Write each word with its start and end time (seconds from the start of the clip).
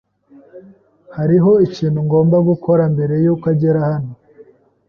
Hariho 1.17 1.51
ikintu 1.67 1.99
ngomba 2.07 2.37
gukora 2.49 2.83
mbere 2.93 3.13
yuko 3.23 3.45
agera 3.53 3.79
hano. 3.89 4.13